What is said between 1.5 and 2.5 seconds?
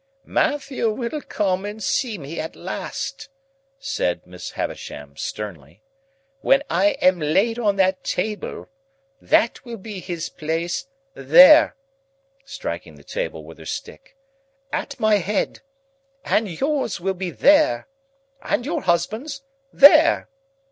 and see me